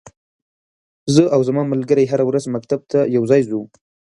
زه 1.15 1.23
او 1.35 1.39
ځما 1.47 1.63
ملګری 1.73 2.05
هره 2.11 2.23
ورځ 2.29 2.43
مکتب 2.55 2.79
ته 2.91 2.99
یوځای 3.15 3.41
زو. 3.49 3.61